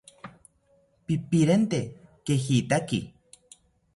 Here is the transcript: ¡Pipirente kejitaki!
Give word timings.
¡Pipirente 1.05 1.79
kejitaki! 2.25 2.99